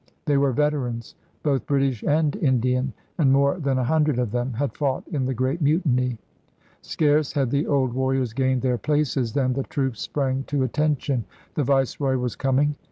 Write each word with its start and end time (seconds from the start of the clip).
They 0.25 0.35
were 0.35 0.51
veterans, 0.51 1.13
both 1.43 1.67
British 1.67 2.01
and 2.03 2.35
Indian, 2.37 2.91
and 3.19 3.31
more 3.31 3.59
than 3.59 3.77
a 3.77 3.83
hundred 3.83 4.17
of 4.17 4.31
them 4.31 4.53
had 4.53 4.75
fought 4.75 5.07
in 5.09 5.25
the 5.25 5.33
Great 5.35 5.61
Mutiny. 5.61 6.17
Scarce 6.81 7.33
had 7.33 7.51
the 7.51 7.67
old 7.67 7.93
warriors 7.93 8.33
gained 8.33 8.63
their 8.63 8.79
places 8.79 9.33
than 9.33 9.53
the 9.53 9.61
troops 9.61 10.01
sprang 10.01 10.43
to 10.45 10.63
attention: 10.63 11.25
the 11.53 11.63
Viceroy 11.65 12.17
was 12.17 12.35
coming. 12.35 12.73